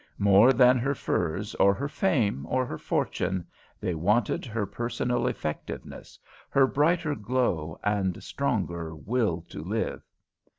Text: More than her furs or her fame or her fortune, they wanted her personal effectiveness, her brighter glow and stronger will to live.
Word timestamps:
More 0.17 0.51
than 0.51 0.79
her 0.79 0.95
furs 0.95 1.53
or 1.59 1.75
her 1.75 1.87
fame 1.87 2.47
or 2.47 2.65
her 2.65 2.79
fortune, 2.79 3.45
they 3.79 3.93
wanted 3.93 4.45
her 4.47 4.65
personal 4.65 5.27
effectiveness, 5.27 6.17
her 6.49 6.65
brighter 6.65 7.13
glow 7.13 7.79
and 7.83 8.23
stronger 8.23 8.95
will 8.95 9.43
to 9.49 9.61
live. 9.63 10.01